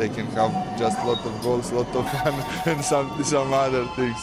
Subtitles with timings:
[0.00, 2.34] They can have just a lot of goals, lot of fun,
[2.72, 4.20] and some some other things.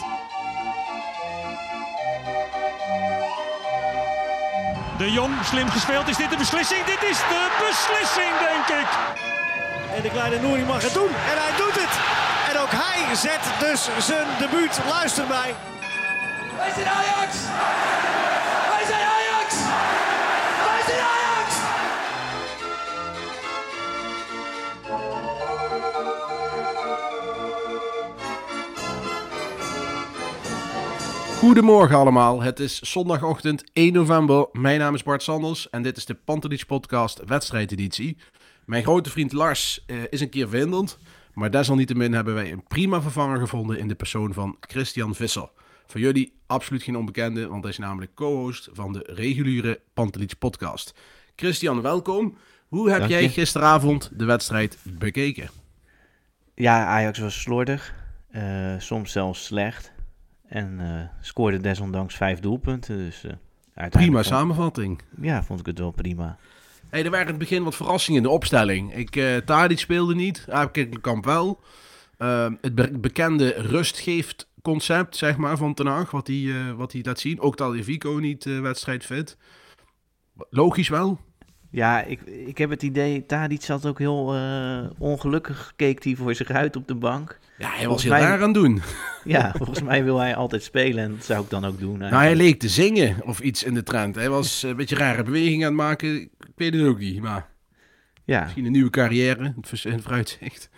[4.98, 6.08] De Jong, slim gespeeld.
[6.08, 6.86] Is dit de beslissing?
[6.86, 8.90] Dit is de beslissing, denk ik.
[9.95, 11.12] En de kleine Nouri mag het doen.
[11.31, 11.94] En hij doet het.
[12.50, 14.80] En ook hij zet dus zijn debuut.
[14.89, 15.55] Luister mij.
[16.58, 17.31] Wij zijn Ajax!
[31.48, 34.48] Goedemorgen allemaal, het is zondagochtend 1 november.
[34.52, 38.17] Mijn naam is Bart Sanders en dit is de Pantelich Podcast wedstrijdeditie.
[38.66, 40.98] Mijn grote vriend Lars eh, is een keer verhinderd,
[41.34, 45.50] maar desalniettemin hebben wij een prima vervanger gevonden in de persoon van Christian Visser.
[45.86, 50.94] Voor jullie absoluut geen onbekende, want hij is namelijk co-host van de reguliere Pantelich Podcast.
[51.36, 52.38] Christian, welkom.
[52.67, 55.50] Hoe heb jij gisteravond de wedstrijd bekeken?
[56.56, 57.94] Ja, Ajax was slordig.
[58.32, 59.95] eh, soms zelfs slecht.
[60.48, 62.98] En eh, scoorde desondanks vijf doelpunten.
[62.98, 63.23] Dus,
[63.73, 65.02] eh, Prima vond- samenvatting.
[65.22, 66.38] Ja, vond ik het wel prima.
[66.89, 68.95] Hey, er waren in het begin wat verrassingen in de opstelling.
[68.95, 71.59] Ik, eh Tadic speelde niet, Aapkikkelkamp wel.
[72.17, 76.92] Ehm, het be- bekende rust geeft concept, zeg maar, van Ten Hag, wat hij, wat
[76.92, 77.39] hij laat zien.
[77.39, 79.38] Ook Taljevico niet eh wedstrijd fit.
[80.50, 81.20] Logisch wel.
[81.70, 86.36] Ja, ik, ik heb het idee, Tadic zat ook heel eh, ongelukkig, keek hij voor
[86.36, 87.40] zich uit op de bank.
[87.58, 88.82] Ja, hij was heel mij- raar aan het doen.
[89.23, 91.98] Ja, volgens mij wil hij altijd spelen en dat zou ik dan ook doen.
[91.98, 94.16] Nou, hij leek te zingen of iets in de trend.
[94.16, 96.22] Hij was eh, een beetje rare bewegingen aan het maken.
[96.22, 97.48] Ik weet het ook niet, maar
[98.26, 100.70] ja, misschien een nieuwe carrière, het vers- in het vooruitzicht.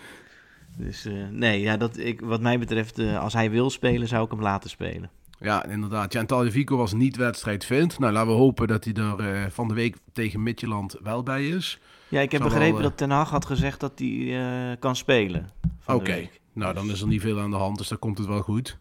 [0.77, 4.31] dus eh, nee, ja, dat, ik, wat mij betreft, als hij wil spelen, zou ik
[4.31, 5.09] hem laten spelen.
[5.39, 6.13] Ja, inderdaad.
[6.13, 7.99] Ja, en Taljevico was niet wedstrijdvind.
[7.99, 11.47] Nou, laten we hopen dat hij er eh, van de week tegen Midtjylland wel bij
[11.47, 11.79] is.
[12.07, 14.95] Ja, ik heb Zal begrepen eh, dat Ten Hag had gezegd dat hij eh, kan
[14.95, 15.49] spelen.
[15.85, 18.27] de Oké, nou dan is er niet veel aan de hand, dus dan komt het
[18.27, 18.77] wel goed.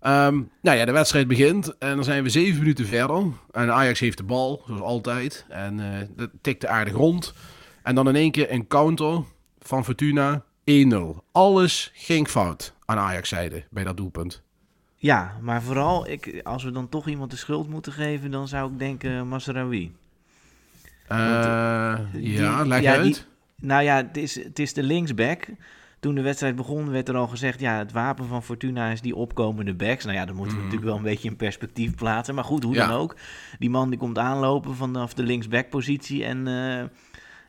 [0.00, 3.22] Ehm, nou ja, de wedstrijd begint en dan zijn we zeven minuten verder.
[3.50, 5.46] En Ajax heeft de bal, zoals altijd.
[5.48, 7.34] En eh dat tikte aardig rond.
[7.82, 9.22] En dan in één keer een counter
[9.58, 10.94] van Fortuna 1-0.
[11.32, 14.44] Alles ging fout aan Ajax-zijde bij dat doelpunt.
[14.96, 18.72] Ja, maar vooral, ik, als we dan toch iemand de schuld moeten geven, dan zou
[18.72, 19.92] ik denken Masraoui.
[21.08, 23.02] Eh, die- ja, leg ja, uit.
[23.04, 23.16] die-
[23.60, 25.46] Nou ja, het is, het is de linksback.
[26.00, 27.60] Toen de wedstrijd begon, werd er al gezegd...
[27.60, 30.04] ja, het wapen van Fortuna is die opkomende backs.
[30.04, 32.34] Nou ja, dat moeten we natuurlijk wel een beetje in perspectief plaatsen.
[32.34, 32.74] Maar goed, hoe.
[32.74, 32.86] Ja.
[32.86, 33.16] dan ook.
[33.58, 36.24] Die man die komt aanlopen vanaf de linksback-positie...
[36.24, 36.84] en eh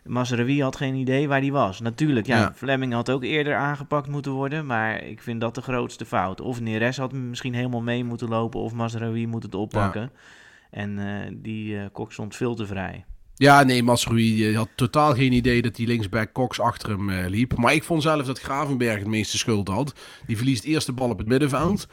[0.07, 1.79] Mazraoui had geen idee waar die was.
[1.79, 2.53] Natuurlijk, ja, Ja.
[2.55, 4.65] Fleming had ook eerder aangepakt moeten worden...
[4.65, 6.41] maar ik vind dat de grootste fout.
[6.41, 8.59] Of Neres had misschien helemaal mee moeten lopen...
[8.59, 10.11] of Mazraoui moet het oppakken.
[10.69, 13.05] En eh, die eh kok stond veel te vrij.
[13.39, 17.57] Ja, nee, Masrui had totaal geen idee dat die linksback Cox achter hem eh, liep.
[17.57, 19.93] Maar ik vond zelf dat Gravenberg het meeste schuld had.
[20.25, 21.87] Die verliest eerst de bal op het middenveld.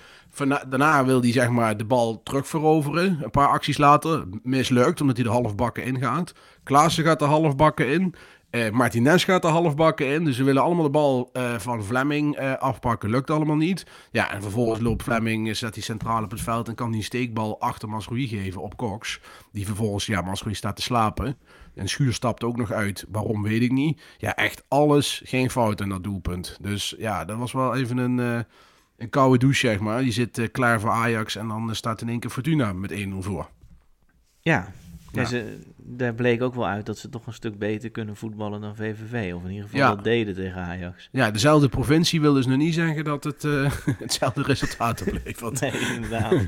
[0.68, 3.18] Daarna wil hij zeg maar de bal terugveroveren.
[3.22, 6.32] Een paar acties later mislukt, omdat hij de halfbakken ingaat.
[6.62, 8.14] Klaassen gaat de halfbakken in.
[8.54, 10.24] Eh Martinez gaat de halfbakken in.
[10.24, 13.10] Dus ze willen allemaal de bal eh, van Fleming eh, afpakken.
[13.10, 13.86] Lukt allemaal niet.
[14.10, 16.68] Ja, en vervolgens loopt Fleming, staat hij centraal op het veld...
[16.68, 19.20] en kan die steekbal achter Masrui geven op Cox.
[19.52, 21.36] Die vervolgens, ja, Masrui staat te slapen.
[21.74, 23.04] En Schuur stapt ook nog uit.
[23.08, 24.02] Waarom, weet ik niet.
[24.18, 26.58] Ja, echt alles ging fout in dat doelpunt.
[26.60, 28.46] Dus ja, dat was wel even een,
[28.96, 30.02] een koude douche, zeg maar.
[30.02, 33.50] Je zit klaar voor Ajax en dan staat in één keer Fortuna met 1-0 voor.
[34.40, 34.72] Ja,
[35.16, 35.24] ja.
[35.24, 38.76] Ze- daar bleek ook wel uit dat ze toch een stuk beter kunnen voetballen dan
[38.76, 39.34] VVV.
[39.34, 39.94] Of in ieder geval Ja.
[39.94, 41.08] dat deden tegen Ajax.
[41.12, 45.60] Ja, dezelfde provincie wil dus nog niet zeggen dat het eh, hetzelfde resultaat oplevert.
[45.60, 46.32] Nee, inderdaad.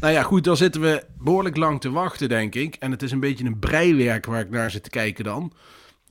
[0.00, 2.74] Nou ja, goed, dan zitten we behoorlijk lang te wachten, denk ik.
[2.74, 5.52] En het is een beetje een breiwerk waar ik naar zit te kijken dan.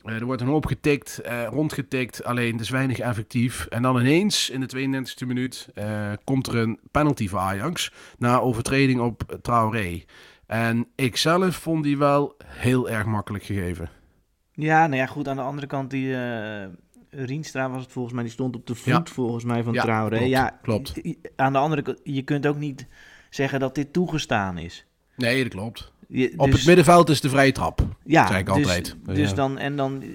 [0.03, 3.65] Eh, er wordt een hoop getikt, eh, rondgetikt, alleen het is weinig effectief.
[3.65, 5.67] En dan ineens, in de 32e minuut,
[6.23, 7.91] komt er een penalty voor Ajax.
[8.17, 10.03] Na overtreding op Traoré.
[10.51, 13.89] En ik zelf vond die wel heel erg makkelijk gegeven.
[14.53, 15.27] Ja, nou ja, goed.
[15.27, 16.68] Aan de andere kant, die eh
[17.09, 19.03] Rienstra was het volgens mij, die stond op de voet Ja.
[19.13, 20.15] volgens mij van Ja, Traoré.
[20.18, 21.01] klopt, ja, klopt.
[21.36, 22.88] Aan de andere kant, je kunt ook niet
[23.30, 24.86] zeggen dat dit toegestaan is.
[25.15, 25.92] Nee, dat klopt.
[26.07, 27.81] Je- Op dus- het middenveld is de vrije trap.
[28.03, 28.95] ja, zeg ik dus, altijd.
[29.06, 29.36] Dus Ja.
[29.36, 30.09] dan, en dan, eh,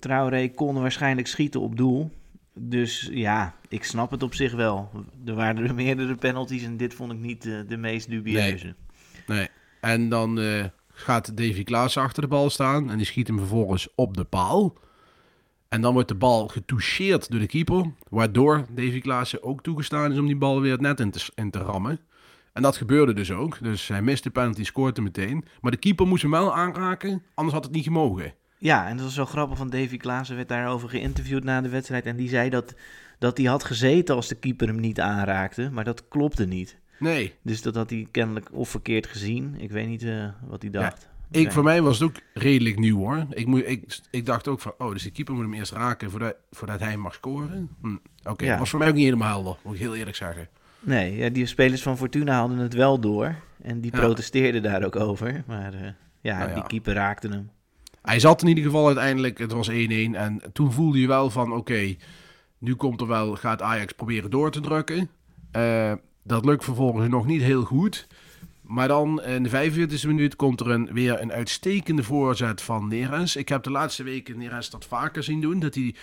[0.00, 2.10] Traoré kon waarschijnlijk schieten op doel.
[2.58, 4.90] Dus ja, ik snap het op zich wel.
[5.26, 8.74] Er waren er meerdere penalties en dit vond ik niet eh, de meest dubieuze.
[9.26, 9.48] Nee.
[9.84, 13.88] En dan eh, gaat Davy Klaas achter de bal staan en die schiet hem vervolgens
[13.94, 14.76] op de paal.
[15.68, 20.18] En dan wordt de bal getoucheerd door de keeper, waardoor Davy Klaassen ook toegestaan is
[20.18, 22.00] om die bal weer het net in te, in te rammen.
[22.52, 23.58] En dat gebeurde dus ook.
[23.62, 25.44] Dus hij mist de penalty, scoort hem meteen.
[25.60, 28.34] Maar de keeper moest hem wel aanraken, anders had het niet gemogen.
[28.58, 32.06] Ja, en dat was wel grappig, van Davy Klaassen werd daarover geïnterviewd na de wedstrijd.
[32.06, 32.74] En die zei dat,
[33.18, 36.82] dat hij had gezeten als de keeper hem niet aanraakte, maar dat klopte niet.
[37.04, 39.54] Nee, Dus dat had hij kennelijk of verkeerd gezien.
[39.58, 41.08] Ik weet niet eh, wat hij dacht.
[41.30, 43.26] ik, voor mij was het ook redelijk nieuw hoor.
[43.30, 46.10] Ik, moet, ik, ik dacht ook van, oh, dus de keeper moet hem eerst raken
[46.10, 47.68] voordat, voordat hij mag scoren.
[47.82, 47.96] Hm,
[48.28, 48.58] Oké, Ja.
[48.58, 50.48] was voor mij ook niet helemaal helder, moet ik heel eerlijk zeggen.
[50.80, 53.34] Nee, ja, die spelers van Fortuna hadden het wel door.
[53.62, 55.42] En die protesteerden daar ook over.
[55.46, 55.80] Maar eh,
[56.20, 56.54] ja, Nou ja.
[56.54, 57.50] die keeper raakte hem.
[58.02, 59.72] Hij zat in ieder geval uiteindelijk, het was 1-1.
[60.12, 61.94] En toen voelde je wel van, oké,
[62.58, 65.08] nu komt er wel, gaat Ajax proberen door te drukken.
[65.50, 65.92] Eh,
[66.24, 68.06] dat lukt vervolgens nog niet heel goed.
[68.62, 73.36] Maar dan in de 45e minuut komt er een, weer een uitstekende voorzet van Neres.
[73.36, 75.60] Ik heb de laatste weken Neres dat vaker zien doen.
[75.60, 75.94] Dat hij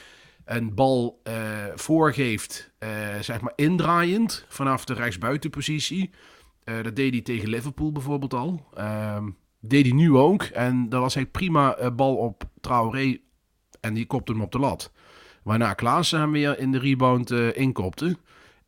[0.45, 1.33] een bal eh,
[1.75, 2.89] voorgeeft, eh,
[3.21, 6.09] zeg maar indraaiend, vanaf de rechtsbuitenpositie.
[6.63, 8.67] Eh, dat deed hij tegen Liverpool bijvoorbeeld al.
[8.73, 9.29] Ehm,
[9.59, 10.43] deed hij nu ook.
[10.43, 13.17] En dat was hij prima bal op Traoré.
[13.79, 14.91] En die kopte hem op de lat.
[15.43, 18.17] Waarna Klaassen hem weer in de rebound inkopte.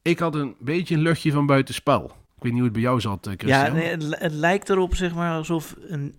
[0.04, 2.04] Ik had een beetje een luchtje van buitenspel.
[2.06, 3.66] Ik weet niet hoe het bij jou zat, eh, Christian.
[3.66, 6.16] Ja, nee, het, het lijkt erop zeg maar, alsof een,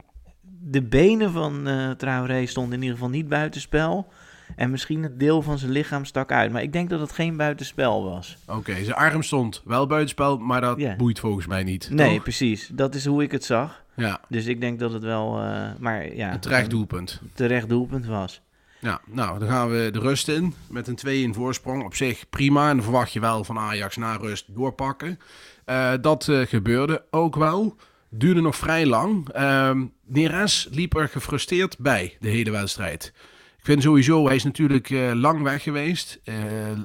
[0.60, 4.08] de benen van eh Traoré stonden in ieder geval niet buitenspel.
[4.56, 6.52] En misschien het deel van zijn lichaam stak uit.
[6.52, 8.36] Maar ik denk dat het geen buitenspel was.
[8.46, 11.88] Oké, zijn arm stond wel buitenspel, maar dat boeit volgens mij niet.
[11.90, 12.22] Nee, toch?
[12.22, 12.70] precies.
[12.72, 13.82] Dat is hoe ik het zag.
[13.96, 17.18] Ja, Dus ik denk dat het wel, eh, maar ja, een terecht doelpunt.
[17.22, 18.40] een terecht doelpunt was.
[18.84, 21.84] Ja, nou, dan gaan we de rust in met een 2-1 voorsprong.
[21.84, 22.68] Op zich prima.
[22.68, 25.18] En dan verwacht je wel van Ajax na rust doorpakken.
[25.64, 27.76] Eh, dat eh, gebeurde ook wel.
[28.10, 29.28] Duurde nog vrij lang.
[29.28, 33.12] Ehm Neres liep er gefrustreerd bij de hele wedstrijd.
[33.58, 36.20] Ik vind sowieso, hij is natuurlijk eh, lang weg geweest.
[36.24, 36.34] Eh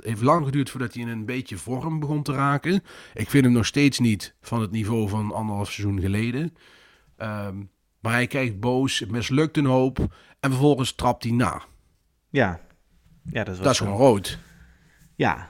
[0.01, 2.83] heeft lang geduurd voordat hij in een beetje vorm begon te raken.
[3.13, 6.53] Ik vind hem nog steeds niet van het niveau van anderhalf seizoen geleden.
[7.17, 7.55] Ehm,
[7.99, 9.99] maar hij kijkt boos, mislukt een hoop.
[10.39, 11.61] En vervolgens trapt hij na.
[12.29, 12.59] Ja,
[13.31, 14.39] ja dat was Dat is gewoon rood.
[15.15, 15.49] Ja.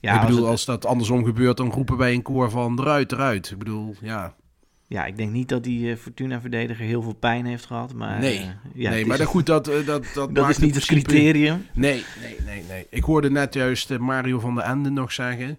[0.00, 3.12] ja ik bedoel, het- als dat andersom gebeurt, dan roepen wij een koor van eruit,
[3.12, 3.50] eruit.
[3.50, 4.34] Ik bedoel, ja.
[4.88, 7.94] Ja, ik denk niet dat die eh, Fortuna-verdediger heel veel pijn heeft gehad.
[7.94, 8.38] Maar, Nee.
[8.38, 8.44] eh,
[8.74, 10.86] ja, nee, maar is- dat, goed, dat, eh, dat, dat, dat maakt is niet het
[10.86, 11.66] principe- criterium.
[11.74, 12.86] Nee, nee, nee, nee.
[12.90, 15.58] Ik hoorde net juist Mario van der Ende nog zeggen...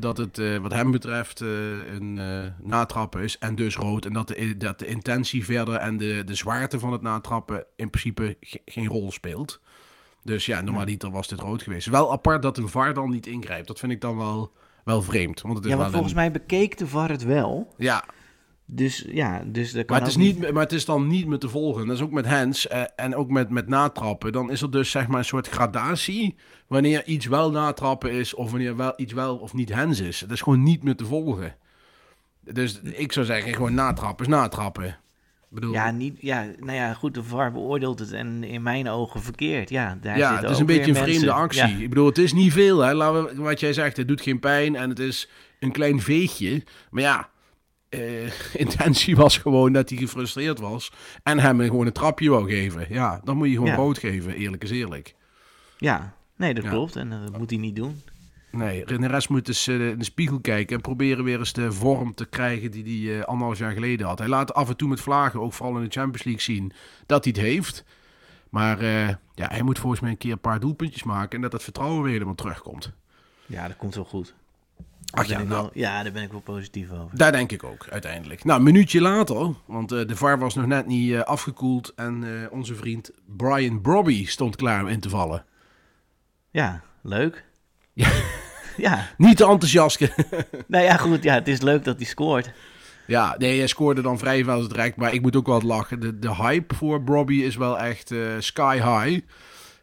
[0.00, 2.20] dat het wat hem betreft een
[2.62, 4.04] natrappen is en dus rood.
[4.04, 7.90] En dat de, dat de intentie verder en de, de zwaarte van het natrappen in
[7.90, 9.60] principe ge- geen rol speelt.
[10.22, 11.86] Dus ja, normaliter was dit rood geweest.
[11.86, 13.66] Wel apart dat een VAR dan niet ingrijpt.
[13.66, 14.52] Dat vind ik dan wel,
[14.84, 15.40] wel vreemd.
[15.40, 17.74] Want het is Ja, maar wel volgens een- mij bekeek de VAR het wel.
[17.76, 18.04] Ja,
[18.72, 21.40] Dus ja, dus dat kan Maar het, is niet, maar het is dan niet met
[21.40, 21.86] te volgen.
[21.86, 24.32] Dat is ook met hands eh, en ook met, met natrappen.
[24.32, 26.36] Dan is er dus zeg maar een soort gradatie.
[26.66, 30.18] Wanneer iets wel natrappen is of wanneer wel iets wel of niet hands is.
[30.18, 31.56] Dat is gewoon niet meer te volgen.
[32.40, 34.98] Dus ik zou zeggen, gewoon natrappen is natrappen.
[35.52, 39.22] Bedoel, Ja, niet, ja, nou ja, goed, de VAR beoordeelt het en in mijn ogen
[39.22, 39.70] verkeerd.
[39.70, 41.60] Ja, daar ja het is een beetje een vreemde mensen- actie.
[41.76, 42.78] Ja, Ik bedoel, het is niet veel.
[42.80, 42.92] Hè?
[42.94, 45.28] Laten we, wat jij zegt, het doet geen pijn en het is
[45.60, 46.62] een klein veegje.
[46.90, 47.28] Maar ja,
[47.88, 48.00] eh,
[48.64, 50.92] intentie was gewoon dat hij gefrustreerd was.
[51.22, 52.86] En hem gewoon een trapje wou geven.
[52.88, 54.00] Ja, dan moet je gewoon Ja.
[54.00, 55.14] geven, eerlijk is eerlijk.
[55.78, 56.96] ja, nee, dat klopt.
[56.96, 58.00] En dat moet hij niet doen.
[58.50, 61.72] Nee, de rest moet eens eh, in de spiegel kijken en proberen weer eens de
[61.72, 64.18] vorm te krijgen die hij eh, anderhalf jaar geleden had.
[64.18, 66.72] Hij laat af en toe met vlagen, ook vooral in de Champions League, zien
[67.06, 67.84] dat hij het heeft.
[68.48, 71.52] Maar eh, ja, hij moet volgens mij een keer een paar doelpuntjes maken en dat
[71.52, 72.92] het vertrouwen weer helemaal terugkomt.
[73.46, 74.34] Ja, dat komt wel goed.
[75.10, 77.18] Ach ja, nou, wel, ja, daar ben ik wel positief over.
[77.18, 78.44] daar denk ik ook uiteindelijk.
[78.44, 83.10] Nou, een minuutje later, want de VAR was nog net niet afgekoeld en onze vriend
[83.36, 85.44] Brian Brobby stond klaar om in te vallen.
[86.50, 87.44] Ja, leuk.
[87.92, 88.10] Ja.
[88.76, 90.00] ja, Niet te enthousiast.
[90.66, 91.22] nou ja, goed.
[91.22, 92.50] Ja, het is leuk dat hij scoort.
[93.10, 94.96] Ja, nee, hij scoorde dan vrij wel direct.
[94.96, 96.00] Maar ik moet ook wel lachen.
[96.00, 99.26] De, de hype voor Brobby is wel echt eh, sky high.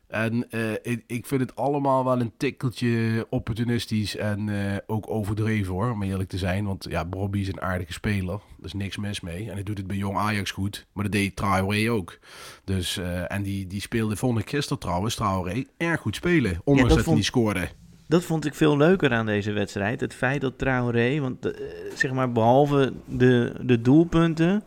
[0.07, 5.73] En eh, ik, ik vind het allemaal wel een tikkeltje opportunistisch en eh, ook overdreven
[5.73, 6.65] hoor, om eerlijk te zijn.
[6.65, 8.33] Want ja, Brobby is een aardige speler.
[8.33, 9.47] Er is niks mis mee.
[9.47, 10.85] En hij doet het bij Jong Ajax goed.
[10.93, 12.19] Maar dat deed Traoré ook.
[12.63, 12.97] Dus,
[13.27, 16.61] en die, die speelde, vond ik gisteren trouwens, Traoré, erg goed spelen.
[16.63, 17.69] Ondanks dat hij niet scoorde.
[18.07, 20.01] Dat vond ik veel leuker aan deze wedstrijd.
[20.01, 21.61] Het feit dat Traoré, want eh,
[21.95, 24.63] zeg maar behalve de, de doelpunten,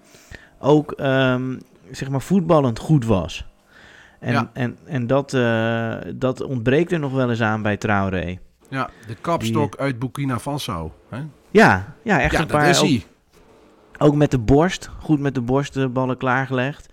[0.59, 1.59] ook ehm,
[1.91, 3.45] zeg maar voetballend goed was.
[4.21, 4.51] En, Ja.
[4.53, 8.39] en, en dat, eh, dat ontbreekt er nog wel eens aan bij Traoré.
[8.69, 10.95] Ja, de kapstok uit Burkina Faso.
[11.09, 11.21] Hè?
[11.51, 12.69] Ja, ja echt Ja, een dat paar.
[12.69, 13.01] is ook,
[13.99, 14.91] ook met de borst.
[14.99, 16.89] Goed met de borst de ballen klaargelegd.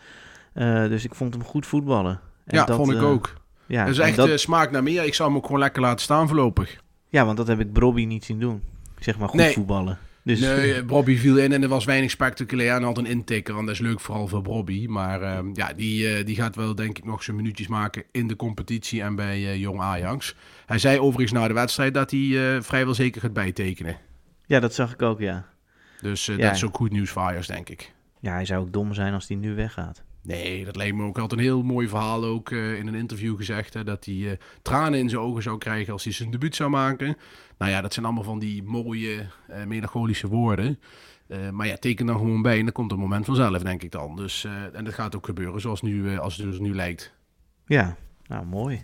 [0.54, 2.20] Eh, dus ik vond hem goed voetballen.
[2.46, 3.34] En Ja, dat, vond ik ook.
[3.68, 5.04] Ja, dat is echt dat- eh, smaak naar meer.
[5.04, 6.82] Ik zou hem ook gewoon lekker laten staan voorlopig.
[7.10, 8.62] ja, want dat heb ik Brobby niet zien doen.
[9.00, 9.54] Zeg maar goed Nee.
[9.54, 9.98] voetballen.
[10.24, 12.76] Dus, Nee, Bobby viel in en er was weinig spectaculair.
[12.76, 13.58] En had een intikker.
[13.58, 14.86] En dat is leuk vooral voor Bobby.
[14.88, 18.28] Maar eh, ja, die, eh, die gaat wel denk ik nog zijn minuutjes maken in
[18.28, 20.36] de competitie en bij eh, Jong Ajax.
[20.66, 23.98] Hij zei overigens na de wedstrijd dat hij vrijwel zeker gaat bijtekenen.
[24.46, 25.46] ja, dat zag ik ook, ja.
[26.02, 26.38] Dus Ja.
[26.38, 27.94] dat is ook goed nieuws voor Ajax, denk ik.
[28.20, 30.04] Ja, hij zou ook dom zijn als hij nu weggaat.
[30.28, 31.18] Nee, dat leek me ook.
[31.18, 33.74] Had een heel mooi verhaal ook eh, in een interview gezegd.
[33.74, 36.70] Hè, dat hij eh, tranen in zijn ogen zou krijgen als hij zijn debuut zou
[36.70, 37.18] maken.
[37.58, 40.80] Nou ja, dat zijn allemaal van die mooie, eh, melancholische woorden.
[41.52, 44.16] Maar ja, teken dan gewoon bij en dan komt het moment vanzelf, denk ik dan.
[44.16, 47.14] Dus, en dat gaat ook gebeuren zoals, nu, als het dus nu lijkt.
[47.66, 47.96] Ja,
[48.28, 48.82] nou mooi.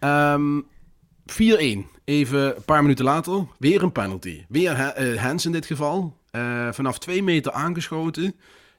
[0.00, 0.60] Ehm
[1.26, 1.86] 4-1.
[2.04, 3.46] Even een paar minuten later.
[3.58, 4.44] Weer een penalty.
[4.48, 6.16] Weer Ha- Hens in dit geval.
[6.70, 8.34] Vanaf twee meter aangeschoten.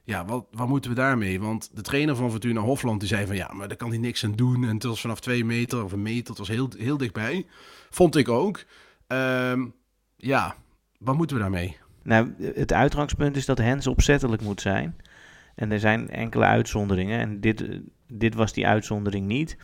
[0.08, 1.40] Ja, wat, wat moeten we daarmee?
[1.40, 4.24] Want de trainer van Fortuna Hofland die zei van ja, maar daar kan hij niks
[4.24, 4.64] aan doen.
[4.64, 6.30] En het was vanaf twee meter of een meter.
[6.30, 7.46] Het was heel, heel dichtbij.
[7.90, 8.64] Vond ik ook.
[9.08, 9.66] Ehm,
[10.16, 10.56] ja,
[11.00, 11.78] wat moeten we daarmee?
[12.04, 14.96] Nou, het uitgangspunt is dat Hens opzettelijk moet zijn.
[15.56, 17.20] En er zijn enkele uitzonderingen.
[17.20, 17.66] En dit,
[18.08, 19.58] dit was die uitzondering niet.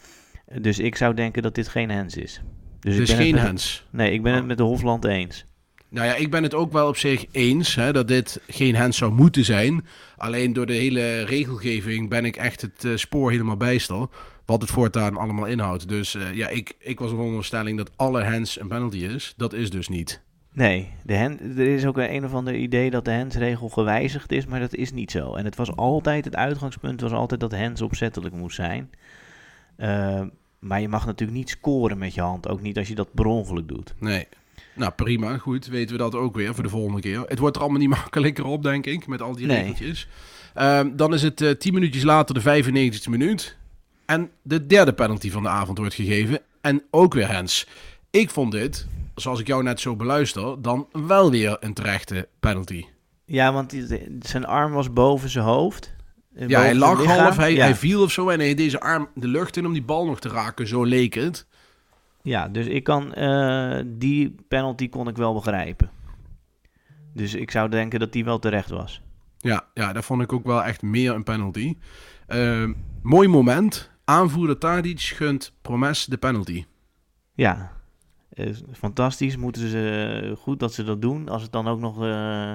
[0.62, 2.42] Dus ik zou denken dat dit geen Hens is.
[2.80, 3.88] Dus Het ik is ben geen met- Hens.
[3.92, 4.48] Nee, ik ben het Oh.
[4.48, 5.46] met de Hofland eens.
[5.92, 8.98] Nou ja, ik ben het ook wel op zich eens hè, dat dit geen hens
[8.98, 9.86] zou moeten zijn.
[10.18, 14.08] Alleen door de hele regelgeving ben ik echt het eh, spoor helemaal bijster.
[14.46, 15.88] Wat het voortaan allemaal inhoudt.
[15.88, 19.34] Dus eh, ja, ik, ik was van de stelling dat alle hens een penalty is.
[19.38, 20.22] Dat is dus niet.
[20.54, 24.46] Nee, de hen, er is ook een, of ander idee dat de hensregel gewijzigd is,
[24.46, 25.34] maar dat is niet zo.
[25.36, 28.90] En het was altijd, het uitgangspunt was altijd dat hens opzettelijk moest zijn.
[29.76, 30.22] Eh,
[30.60, 33.26] maar je mag natuurlijk niet scoren met je hand, ook niet als je dat per
[33.26, 33.94] ongeluk doet.
[34.00, 34.28] Nee.
[34.76, 35.38] Nou, prima.
[35.38, 37.24] Goed, weten we dat ook weer voor de volgende keer.
[37.28, 39.58] Het wordt er allemaal niet makkelijker op, denk ik, met al die Nee.
[39.58, 40.08] regeltjes.
[40.54, 43.58] Ehm, dan is het eh 10 minuutjes later de 95e minuut.
[44.06, 46.40] En de derde penalty van de avond wordt gegeven.
[46.62, 47.68] En ook weer Hens.
[48.10, 52.86] Ik vond dit, zoals ik jou net zo beluister, dan wel weer een terechte penalty.
[53.26, 53.76] Ja, want
[54.20, 55.94] zijn arm was boven zijn hoofd.
[56.48, 57.64] Ja, hij lag zijn half, hij, ja.
[57.64, 60.06] hij viel of zo en hij deed deze arm de lucht in om die bal
[60.06, 60.68] nog te raken.
[60.68, 61.46] Zo leek het.
[62.24, 65.90] Ja, dus ik kan, eh, die penalty kon ik wel begrijpen.
[67.14, 69.02] Dus ik zou denken dat die wel terecht was.
[69.38, 71.78] Ja, ja, dat vond ik ook wel echt meer een penalty.
[72.28, 73.92] Ehm, mooi moment.
[74.06, 76.66] Aanvoerder Tadic gunt Promes de penalty.
[77.34, 77.72] Ja,
[78.30, 79.38] eh, fantastisch.
[79.38, 81.30] Moeten ze, goed dat ze dat doen.
[81.30, 82.54] Als het dan ook nog eh,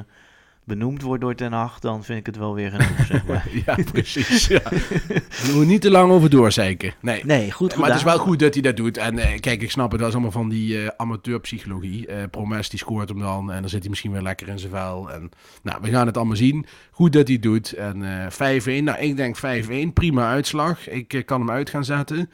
[0.66, 3.48] benoemd wordt door Ten Hag, dan vind ik het wel weer genoeg, zeg maar.
[3.66, 4.46] ja, precies.
[4.46, 4.60] Ja.
[5.42, 6.92] We moeten niet te lang over doorzeiken.
[7.00, 7.24] Nee.
[7.24, 8.96] Nee, goed maar het is wel goed dat hij dat doet.
[8.96, 12.06] En eh, kijk, ik snap het, dat is allemaal van die eh, amateurpsychologie.
[12.06, 14.72] Eh Promes die scoort hem dan en dan zit hij misschien weer lekker in zijn
[14.72, 15.10] vel.
[15.12, 15.30] En,
[15.62, 16.66] nou, we gaan het allemaal zien.
[16.90, 17.72] Goed dat hij doet.
[17.72, 20.88] En eh 5-1, nou ik denk 5-1, prima uitslag.
[20.88, 22.30] Ik kan hem uit gaan zetten.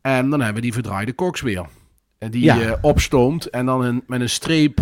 [0.00, 1.66] En dan hebben we die verdraaide koks weer.
[2.18, 2.78] En die Ja.
[2.80, 4.80] opstoomt en dan een, met een streep.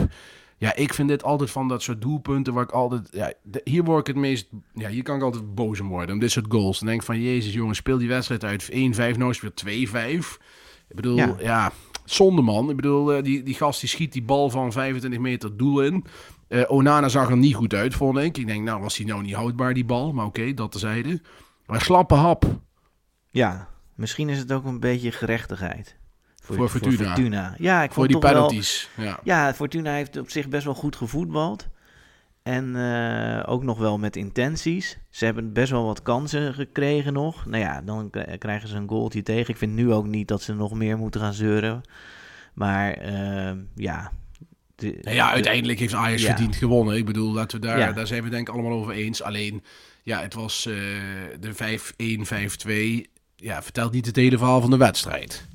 [0.58, 3.08] Ja, ik vind dit altijd van dat soort doelpunten waar ik altijd...
[3.10, 4.48] Ja, de- hier word ik het meest...
[4.74, 6.14] Ja, hier kan ik altijd boos om worden.
[6.14, 6.78] Om dit soort goals.
[6.78, 9.16] Dan denk ik van, jezus jongens, speel die wedstrijd uit 1-5.
[9.18, 10.36] Nou is het weer 2-5.
[10.88, 11.72] Ik bedoel, ja, Ja.
[12.04, 12.70] zonde man.
[12.70, 16.04] Ik bedoel, eh, die, die gast die schiet die bal van 25 meter doel in.
[16.48, 18.38] Eh, Onana zag er niet goed uit, vond ik.
[18.38, 20.12] Ik denk, nou was hij nou niet houdbaar, die bal.
[20.12, 21.20] Maar oké, dat tezijde.
[21.66, 22.44] Maar slappe hap.
[23.30, 25.96] Ja, misschien is het ook een beetje gerechtigheid.
[26.54, 27.54] Voor Fortuna.
[27.58, 28.88] Ja, ik Voor vond die toch wel- penalties.
[28.96, 29.20] Ja.
[29.24, 31.68] Ja, Fortuna heeft op zich best wel goed gevoetbald.
[32.42, 34.98] En eh, ook nog wel met intenties.
[35.10, 37.46] Ze hebben best wel wat kansen gekregen nog.
[37.46, 39.48] Nou ja, dan krijgen ze een goaltje tegen.
[39.50, 41.80] Ik vind nu ook niet dat ze nog meer moeten gaan zeuren.
[42.54, 44.12] Maar eh, ja.
[44.76, 46.28] de- Nou ja, de- uiteindelijk heeft Ajax Ja.
[46.28, 46.96] verdiend gewonnen.
[46.96, 47.92] Ik bedoel, laten we daar, Ja.
[47.92, 49.22] daar zijn we denk ik allemaal over eens.
[49.22, 49.62] Alleen,
[50.02, 50.74] ja, het was eh,
[51.40, 53.10] de 5-1, 5-2.
[53.36, 55.46] Ja, vertelt niet het hele verhaal van de wedstrijd.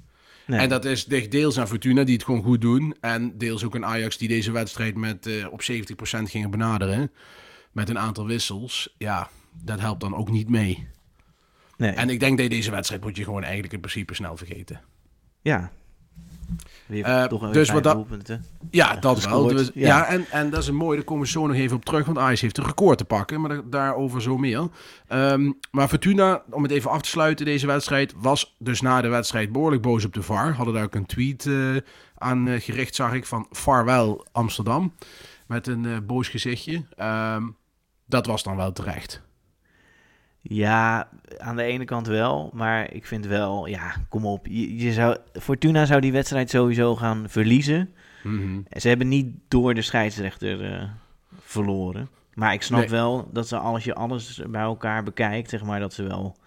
[0.52, 0.60] Nee.
[0.60, 2.96] En dat is de- deels aan Fortuna, die het gewoon goed doen.
[3.02, 7.12] En deels ook aan Ajax, die deze wedstrijd met, eh, op 70% gingen benaderen.
[7.72, 8.96] Met een aantal wissels.
[8.98, 9.30] Ja,
[9.64, 10.88] dat helpt dan ook niet mee.
[11.78, 11.92] nee.
[11.92, 14.82] En ik denk dat deze wedstrijd moet je gewoon eigenlijk in principe snel vergeten.
[15.42, 15.72] ja.
[17.06, 17.96] Eh, toch dus wat dat-.
[18.72, 19.48] Ja, dat wel.
[19.58, 20.06] Dus- ja, ja.
[20.06, 22.18] en, en dat is een mooi, daar komen we zo nog even op terug, want
[22.18, 24.68] Ajax heeft een record te pakken, maar da- daarover zo meer.
[25.08, 29.08] Ehm, maar Fortuna, om het even af te sluiten, deze wedstrijd, was dus na de
[29.08, 30.54] wedstrijd behoorlijk boos op de VAR.
[30.54, 31.76] Hadden daar ook een tweet eh,
[32.18, 34.94] aan eh, gericht, zag ik, van Farewell Amsterdam,
[35.48, 36.84] met een boos gezichtje.
[36.96, 37.44] Ehm,
[38.06, 39.22] dat was dan wel terecht.
[40.42, 42.50] Ja, aan de ene kant wel.
[42.54, 44.46] Maar ik vind wel, ja, kom op.
[44.48, 47.94] Je, je zou, Fortuna zou die wedstrijd sowieso gaan verliezen.
[48.24, 48.60] Mhm.
[48.78, 50.84] Ze hebben niet door de scheidsrechter eh,
[51.40, 52.10] verloren.
[52.34, 52.90] Maar ik snap Nee.
[52.90, 56.38] wel dat ze, als je alles bij elkaar bekijkt, zeg maar, dat ze wel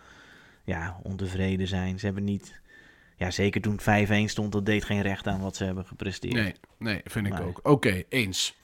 [0.65, 1.99] ja, ontevreden zijn.
[1.99, 2.61] Ze hebben niet,
[3.17, 6.35] ja, zeker toen het 5-1 stond, dat deed geen recht aan wat ze hebben gepresteerd.
[6.35, 7.61] Nee, nee, vind ik ook.
[7.63, 8.57] Oké, eens.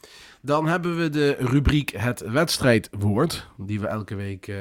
[0.43, 4.57] Dan hebben we de rubriek Het Wedstrijdwoord, die we elke week eh,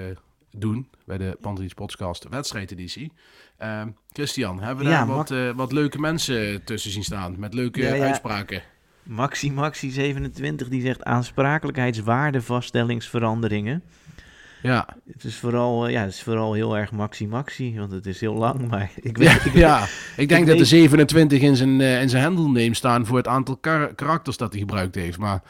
[0.51, 3.11] doen bij de Pantelis Podcast wedstrijdeditie.
[3.57, 7.53] Ehm, Christian, hebben we Ja, daar wat, eh, wat leuke mensen tussen zien staan met
[7.53, 8.05] leuke Ja, ja.
[8.05, 8.61] uitspraken?
[9.03, 13.83] Maxi Maxi 27 die zegt aansprakelijkheidswaardevaststellingsveranderingen.
[14.61, 18.05] Ja, Het is vooral, eh, ja, het is vooral heel erg Maxi Maxi, want het
[18.05, 18.67] is heel lang.
[18.67, 19.83] Maar ik weet, ja, ik weet- ja.
[20.17, 23.05] ik denk ik dat de weet- 27 in zijn, eh, in zijn handle name staan
[23.05, 25.17] voor het aantal kar- karakters dat hij gebruikt heeft.
[25.17, 25.41] Maar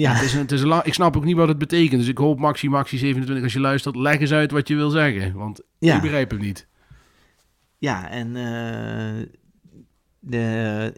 [0.00, 2.00] ja, het is een, het is een lang, ik snap ook niet wat het betekent.
[2.00, 4.90] Dus ik hoop Maxi Maxi 27 als je luistert, leg eens uit wat je wil
[4.90, 5.32] zeggen.
[5.34, 5.96] Want Ja.
[5.96, 6.68] ik begrijp hem niet.
[7.78, 9.26] Ja, en eh,
[10.18, 10.92] de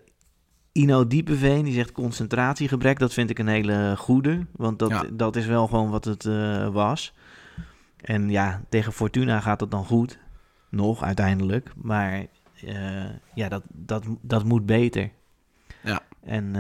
[0.73, 2.99] Ino Diepeveen die zegt concentratiegebrek.
[2.99, 5.05] Dat vind ik een hele goede, want dat, Ja.
[5.13, 7.15] dat is wel gewoon wat het eh, was.
[8.01, 10.19] En ja, tegen Fortuna gaat het dan goed.
[10.71, 11.73] Nog uiteindelijk.
[11.77, 12.27] Maar
[12.67, 13.05] eh,
[13.35, 15.11] ja, dat, dat, dat moet beter.
[15.83, 16.01] Ja.
[16.25, 16.55] En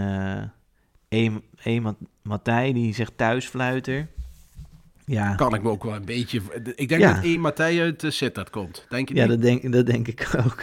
[1.13, 1.31] eh E.
[1.63, 1.81] e.
[1.81, 4.07] Ma- Matthij die zegt thuisfluiter.
[5.05, 6.41] Ja, kan ik me ook wel een beetje...
[6.75, 7.15] Ik denk Ja.
[7.15, 8.87] dat één Matthij uit de Sittard komt.
[8.89, 9.31] Denk je Ja, niet?
[9.31, 10.63] dat denk, dat denk ik ook.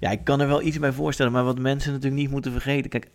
[0.00, 2.90] Ja, ik kan er wel iets bij voorstellen, maar wat mensen natuurlijk niet moeten vergeten.
[2.90, 3.08] Kijk,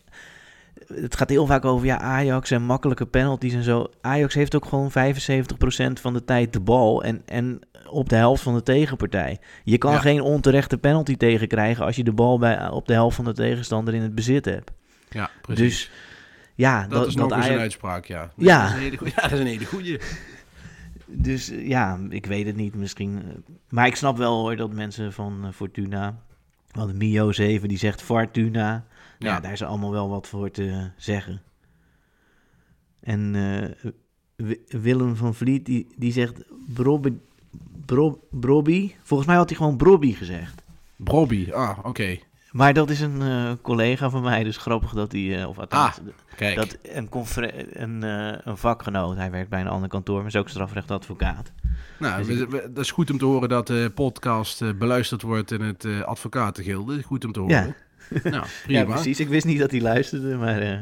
[0.93, 3.89] het gaat heel vaak over ja, Ajax en makkelijke penalties en zo.
[4.01, 4.93] Ajax heeft ook gewoon 75%
[6.01, 9.39] van de tijd de bal en, en op de helft van de tegenpartij.
[9.63, 10.00] Je kan Ja.
[10.00, 13.93] geen onterechte penalty tegenkrijgen als je de bal bij, op de helft van de tegenstander
[13.93, 14.72] in het bezit hebt.
[15.10, 15.63] Ja, precies.
[15.65, 15.91] Dus
[16.56, 18.32] ja, dat, dat, is dat nog eens een uitspraak, ja.
[18.36, 18.60] Ja.
[18.62, 20.00] Dat is een hele goeie- ja, dat is een hele goeie.
[21.08, 23.22] Dus eh, ja, ik weet het niet misschien.
[23.24, 23.36] eh,
[23.70, 26.20] Maar ik snap wel hoor dat mensen van eh, Fortuna.
[26.72, 28.86] Want Mio 7 die zegt Fortuna.
[29.20, 29.28] Ja.
[29.34, 29.39] Ja.
[29.39, 31.41] daar is allemaal wel wat voor te zeggen.
[33.00, 33.91] En eh,
[34.36, 37.13] Wi- Willem van Vliet die, die zegt Brobby,
[37.86, 38.91] Bro, Brobby.
[39.04, 40.63] Volgens mij had hij gewoon Brobby gezegd.
[40.96, 42.18] Brobby, ah, oké.
[42.56, 46.00] Maar dat is een eh, collega van mij, dus grappig dat hij, eh, of althans,
[46.36, 47.10] Kijk, dat een,
[47.82, 51.52] een, eh, een vakgenoot, hij werkt bij een ander kantoor, maar is ook strafrechtadvocaat.
[52.00, 55.86] nou, dus dat is goed om te horen dat de podcast beluisterd wordt in het
[56.06, 57.04] advocatengilde.
[57.04, 57.56] Goed om te horen.
[57.56, 57.76] Ja.
[58.24, 58.80] Nou, prima.
[58.80, 59.20] Ja, precies.
[59.20, 60.80] Ik wist niet dat hij luisterde, maar eh,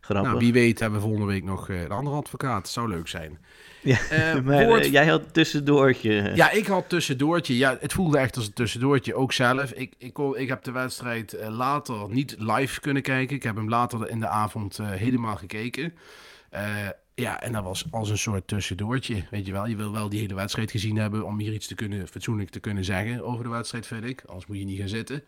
[0.00, 0.30] grappig.
[0.30, 2.68] Nou, wie weet hebben we volgende week nog eh, een andere advocaat.
[2.68, 3.38] Zou leuk zijn.
[3.82, 6.32] Ja, Eh, maar woord- jij had tussendoortje.
[6.34, 7.56] Ja, ik had tussendoortje.
[7.56, 9.14] Ja, het voelde echt als een tussendoortje.
[9.14, 9.70] Ook zelf.
[9.72, 13.36] Ik, ik, kon- ik heb de wedstrijd later niet live kunnen kijken.
[13.36, 15.92] Ik heb hem later in de avond helemaal gekeken.
[17.14, 19.24] Ja, en dat was als een soort tussendoortje.
[19.30, 21.74] Weet je wel, je wil wel die hele wedstrijd gezien hebben om hier iets te
[21.74, 24.22] kunnen, fatsoenlijk te kunnen zeggen over de wedstrijd, vind ik.
[24.26, 25.22] Anders moet je niet gaan zitten.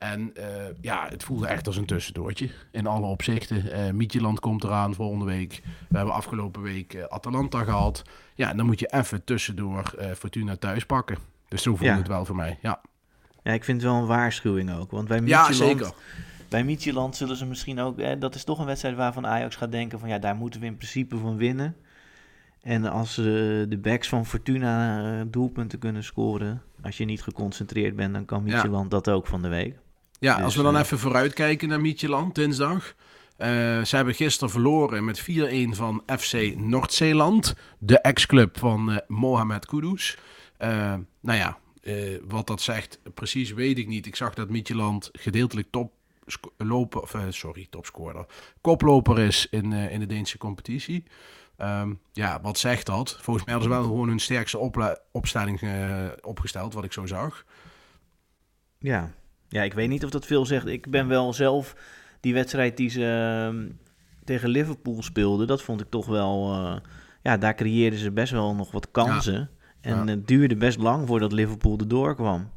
[0.00, 0.44] En eh,
[0.80, 2.50] ja, het voelde echt als een tussendoortje.
[2.70, 3.72] In alle opzichten.
[3.72, 5.60] Eh Mietjeland komt eraan volgende week.
[5.88, 8.02] We hebben afgelopen week eh, Atalanta gehad.
[8.34, 11.18] Ja, en dan moet je even tussendoor Fortuna thuis pakken.
[11.48, 11.98] Dus zo voelde Ja.
[11.98, 12.58] het wel voor mij.
[12.62, 12.80] Ja,
[13.42, 14.90] Ja, ik vind het wel een waarschuwing ook.
[14.90, 15.92] Want bij ja Midtjylland, zeker.
[16.48, 17.98] bij Midtjylland zullen ze misschien ook...
[17.98, 20.08] Eh, dat is toch een wedstrijd waarvan Ajax gaat denken van...
[20.08, 21.76] ja, daar moeten we in principe van winnen.
[22.62, 23.24] En als eh,
[23.68, 26.62] de backs van Fortuna doelpunten kunnen scoren...
[26.82, 28.52] als je niet geconcentreerd bent, dan kan Ja.
[28.52, 29.78] Midtjylland dat ook van de week.
[30.20, 32.94] Ja, Dus, als we dan eh, even vooruitkijken naar Mietjeland, dinsdag.
[33.36, 33.48] Eh,
[33.84, 35.24] ze hebben gisteren verloren met 4-1
[35.70, 37.54] van FC Noord-Zeeland.
[37.78, 40.18] De ex-club van eh, Mohamed Kudus.
[41.20, 41.58] Nou ja,
[42.28, 44.06] wat dat zegt, precies weet ik niet.
[44.06, 45.92] Ik zag dat Mietjeland gedeeltelijk top
[46.56, 48.26] lopen, of, sorry, topscorer,
[48.60, 51.04] koploper is in, in de Deense competitie.
[51.56, 53.18] Ehm, ja, wat zegt dat?
[53.20, 54.58] Volgens mij hadden ze wel gewoon hun sterkste
[55.12, 55.60] opstelling
[56.20, 57.44] opgesteld, wat ik zo zag.
[58.78, 59.14] Ja.
[59.50, 60.66] Ja, ik weet niet of dat veel zegt.
[60.66, 61.74] Ik ben wel zelf
[62.20, 63.04] die wedstrijd die ze
[63.48, 63.66] ehm,
[64.24, 66.52] tegen Liverpool speelden, dat vond ik toch wel.
[66.52, 66.76] eh,
[67.22, 69.50] ja, daar creëerden ze best wel nog wat kansen.
[69.80, 70.04] En Ja.
[70.04, 72.50] het duurde best lang voordat Liverpool erdoor kwam.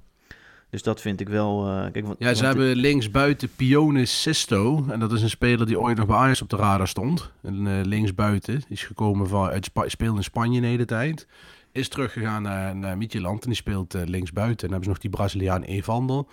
[0.69, 1.67] Dus dat vind ik wel.
[1.67, 4.85] eh, kijk, want, Ja, ze hebben linksbuiten Pione Sisto.
[4.89, 7.31] En dat is een speler die ooit nog bij Ajax op de radar stond.
[7.41, 8.55] Een eh, linksbuiten.
[8.55, 11.27] Die is gekomen van, uit Spa speelde in Spanje de hele tijd.
[11.71, 14.67] Is teruggegaan naar, naar Midtjylland en die speelt eh, linksbuiten.
[14.67, 16.23] En dan hebben ze nog die Braziliaan Evander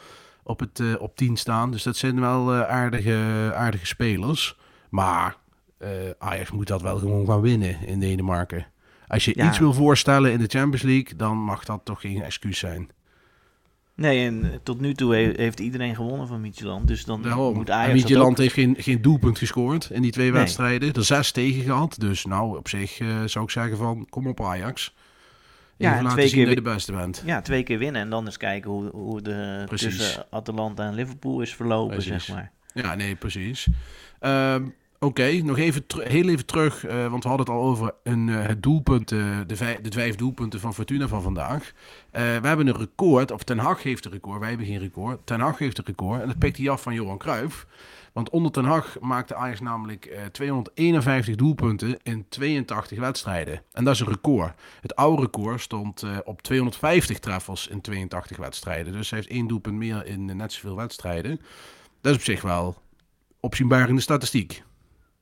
[0.42, 1.70] op, het, eh, op 10 staan.
[1.70, 4.56] Dus dat zijn wel eh, aardige, aardige spelers.
[4.90, 5.36] Maar
[5.78, 8.66] eh, Ajax moet dat wel gewoon gaan winnen in Denemarken.
[9.08, 9.48] Als je Ja.
[9.48, 12.88] iets wil voorstellen in de Champions League, dan mag dat toch geen excuus zijn.
[13.94, 16.86] Nee, en tot nu toe he- heeft iedereen gewonnen van Midtjylland.
[16.88, 17.54] Dus dan Daarom.
[17.54, 17.86] moet En Ajax.
[17.86, 20.40] dat Midtjylland ook- heeft geen, geen doelpunt gescoord in die twee Nee.
[20.40, 20.92] wedstrijden.
[20.92, 21.96] Er zes tegen gehad.
[21.98, 24.94] Dus nou, op zich zou ik zeggen van, kom op Ajax.
[25.88, 27.22] En laten twee zien keer dat je de beste bent.
[27.26, 29.96] Ja, twee keer winnen en dan eens kijken hoe, hoe de Precies.
[29.96, 32.24] tussen Atalanta en Liverpool is verlopen, Precies.
[32.24, 32.52] zeg maar.
[32.72, 33.68] Ja, nee, precies.
[34.20, 34.64] Ehm,
[35.02, 38.46] Oké, nog even heel even terug, eh, want we hadden het al over een, eh,
[38.46, 41.72] het doelpunt, eh, de, vijf, de vijf doelpunten van Fortuna van vandaag.
[42.10, 45.26] We hebben een record, of Ten Hag heeft een record, wij hebben geen record.
[45.26, 47.66] Ten Hag heeft een record en dat pikt hij af van Johan Cruijff.
[48.12, 53.62] Want onder Ten Hag maakte Ajax namelijk eh, 251 doelpunten in 82 wedstrijden.
[53.72, 54.52] En dat is een record.
[54.80, 58.92] Het oude record stond eh, op 250 treffers in 82 wedstrijden.
[58.92, 61.40] Dus hij heeft één doelpunt meer in eh, net zoveel wedstrijden.
[62.00, 62.82] Dat is op zich wel
[63.40, 64.62] opzienbaar in de statistiek.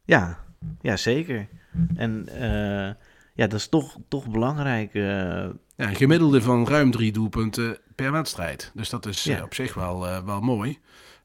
[0.04, 0.38] Ja,
[0.80, 1.48] ja zeker.
[1.96, 2.94] En eh,
[3.34, 4.94] ja, dat is toch, toch belangrijk.
[4.94, 8.70] eh, Ja, een gemiddelde van ruim drie doelpunten per wedstrijd.
[8.74, 9.36] Dus dat is Ja.
[9.36, 10.78] eh, op zich wel, eh, wel mooi.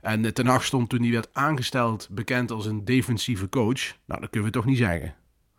[0.03, 3.97] En eh, Ten Hag stond toen hij werd aangesteld bekend als een defensieve coach.
[4.05, 5.15] Nou, dat kunnen we toch niet zeggen.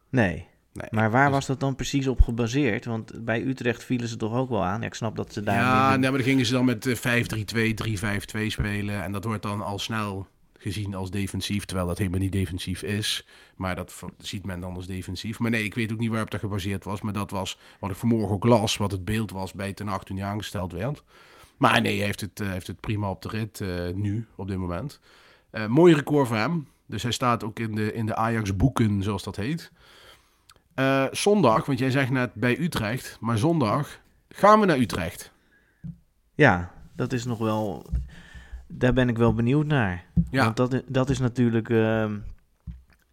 [0.08, 0.46] nee.
[0.72, 0.88] Nee.
[0.90, 2.84] Maar waar Dus- was dat dan precies op gebaseerd?
[2.84, 4.80] Want bij Utrecht vielen ze toch ook wel aan.
[4.80, 5.54] Ja, ik snap dat ze daar...
[5.54, 9.02] Ja, nee, maar dan gingen ze dan met eh, 5-3-2, 3-5-2 spelen.
[9.02, 10.26] En dat wordt dan al snel
[10.58, 13.26] gezien als defensief, terwijl dat helemaal niet defensief is.
[13.56, 15.38] Maar dat ziet men dan als defensief.
[15.38, 17.00] Maar nee, ik weet ook niet waarop dat gebaseerd was.
[17.00, 20.04] Maar dat was wat ik vanmorgen ook las, wat het beeld was bij Ten Hag
[20.04, 21.02] toen hij aangesteld werd.
[21.56, 24.48] Maar nee, hij heeft het, eh, heeft het prima op de rit eh, nu, op
[24.48, 25.00] dit moment.
[25.50, 26.68] Eh, mooi record voor hem.
[26.86, 29.72] Dus hij staat ook in de, in de Ajax-boeken, zoals dat heet.
[31.10, 35.32] Zondag, want jij zegt net bij Utrecht, maar zondag gaan we naar Utrecht.
[36.34, 37.86] Ja, dat is nog wel...
[38.66, 40.04] Daar ben ik wel benieuwd naar.
[40.30, 40.44] Ja.
[40.44, 41.70] Want dat, dat is natuurlijk...
[41.70, 42.18] ehm,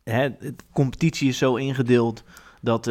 [0.04, 2.23] hè, de competitie is zo ingedeeld
[2.62, 2.84] dat,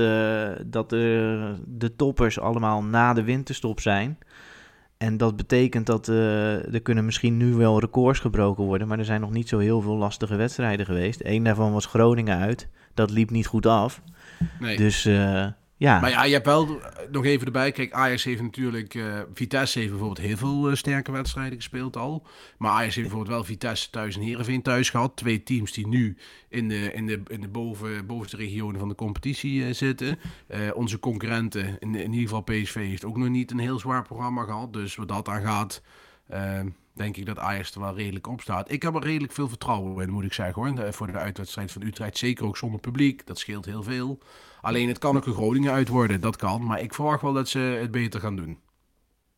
[0.67, 4.19] dat de toppers allemaal na de winterstop zijn.
[5.03, 8.89] En dat betekent dat eh, er kunnen misschien nu wel records gebroken worden.
[8.89, 11.21] Maar er zijn nog niet zo heel veel lastige wedstrijden geweest.
[11.25, 12.69] Eén daarvan was Groningen uit.
[12.95, 14.03] Dat liep niet goed af.
[14.59, 14.77] Nee.
[14.77, 15.47] Dus eh,
[15.81, 17.73] ja, Maar ja, je hebt wel eh, nog even erbij.
[17.73, 18.95] Kijk, Ajax heeft natuurlijk...
[18.95, 22.27] eh, Vitesse heeft bijvoorbeeld heel veel eh, sterke wedstrijden gespeeld al.
[22.59, 25.17] Maar Ajax heeft bijvoorbeeld wel Vitesse thuis en Heerenveen thuis gehad.
[25.17, 26.17] Twee teams die nu
[26.49, 30.19] in de, in de, in de boven, bovenste regionen van de competitie zitten.
[30.75, 34.45] Onze concurrenten, in, in ieder geval PSV, heeft ook nog niet een heel zwaar programma
[34.45, 34.73] gehad.
[34.73, 35.83] Dus wat dat aan gaat...
[37.01, 38.71] denk ik dat Ajax er wel redelijk op staat.
[38.71, 40.93] Ik heb er redelijk veel vertrouwen in, moet ik zeggen hoor.
[40.93, 42.19] Voor de uitwedstrijd van Utrecht.
[42.19, 43.27] Zeker ook zonder publiek.
[43.27, 44.19] Dat scheelt heel veel.
[44.61, 46.21] Alleen het kan ook een Groningen uit worden.
[46.21, 46.65] Dat kan.
[46.65, 48.59] Maar ik verwacht wel dat ze het beter gaan doen.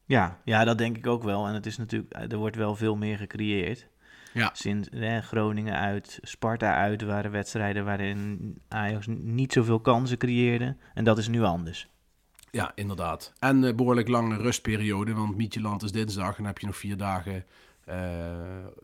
[0.05, 1.46] Ja, ja, dat denk ik ook wel.
[1.46, 3.88] En het is natuurlijk, er wordt wel veel meer gecreëerd.
[4.33, 4.51] Ja.
[4.53, 10.77] Sinds hè, Groningen uit, Sparta uit waren wedstrijden waarin Ajax niet zoveel kansen creëerde.
[10.94, 11.88] En dat is nu anders.
[12.53, 13.33] Ja, inderdaad.
[13.38, 15.15] En een behoorlijk lange rustperiode.
[15.15, 16.38] Want Mietjeland is dinsdag.
[16.38, 17.45] En heb je nog vier dagen
[17.85, 17.97] eh,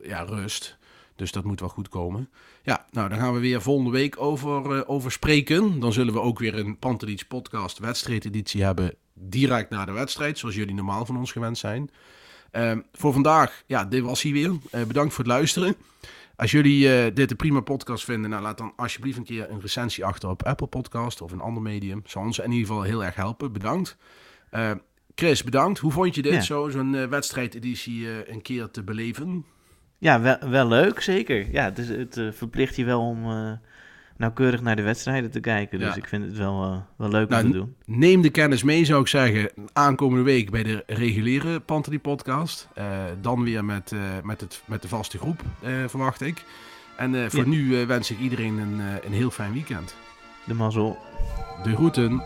[0.03, 0.77] ja, rust.
[1.17, 2.31] Dus dat moet wel goed komen.
[2.63, 5.81] Ja, nou dan gaan we weer volgende week over, eh, over spreken.
[5.81, 8.95] Dan zullen we ook weer een Pantelich podcast wedstrijdeditie hebben.
[9.15, 10.39] Direct na de wedstrijd.
[10.39, 11.91] Zoals jullie normaal van ons gewend zijn.
[12.51, 14.53] Ehm, voor vandaag, ja, dit was hij weer.
[14.71, 15.77] Eh, bedankt voor het luisteren.
[16.39, 19.61] Als jullie eh, dit een prima podcast vinden, nou, laat dan alsjeblieft een keer een
[19.61, 22.03] recensie achter op Apple Podcast of een ander medium.
[22.05, 23.53] Zou ons in ieder geval heel erg helpen.
[23.53, 23.97] Bedankt.
[24.51, 24.71] Eh,
[25.15, 25.79] Chris, bedankt.
[25.79, 26.41] Hoe vond je dit, Ja.
[26.41, 29.45] zo, zo'n eh, wedstrijdeditie een keer te beleven?
[29.99, 31.53] Ja, wel, wel leuk, zeker.
[31.53, 33.25] Ja, het, is, het verplicht je wel om
[34.19, 35.79] nauwkeurig naar de wedstrijden te kijken.
[35.79, 35.95] Dus Ja.
[35.95, 37.75] ik vind het wel, eh, wel leuk Nou, om te doen.
[37.85, 42.69] Neem de kennis mee, zou ik zeggen, aankomende week bij de reguliere Pantelie podcast.
[42.75, 42.87] Eh,
[43.21, 45.43] dan weer met, eh, met, het, met de vaste groep,
[45.87, 46.45] verwacht ik.
[46.97, 47.49] En voor Ja.
[47.49, 49.97] nu wens ik iedereen een, een heel fijn weekend.
[50.45, 50.99] De mazzel.
[51.63, 52.23] De groeten.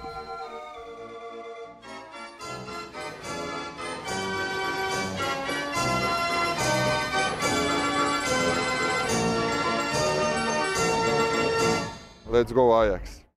[12.33, 13.22] Let's go Ajax.